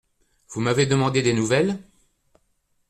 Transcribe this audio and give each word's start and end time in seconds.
Vous 0.49 0.61
m’avez 0.61 0.87
demandé 0.87 1.21
des 1.21 1.31
nouvelles… 1.31 1.77